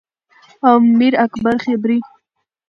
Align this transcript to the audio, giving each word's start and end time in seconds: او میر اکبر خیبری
او 0.67 0.75
میر 0.97 1.13
اکبر 1.25 1.55
خیبری 1.65 1.99